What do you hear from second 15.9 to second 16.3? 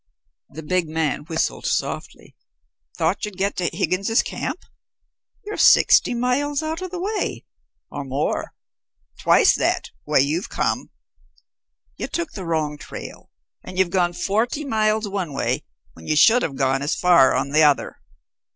when you